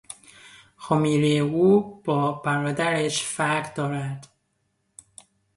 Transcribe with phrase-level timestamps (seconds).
[0.77, 4.27] خمیرهی او با برادرش فرق دارد.